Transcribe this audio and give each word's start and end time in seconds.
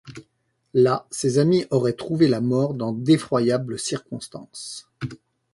Là, 0.73 1.05
ses 1.11 1.37
amis 1.37 1.67
auraient 1.69 1.93
trouvé 1.93 2.27
la 2.27 2.41
mort 2.41 2.73
dans 2.73 2.91
d'effroyables 2.91 3.77
circonstances. 3.77 4.89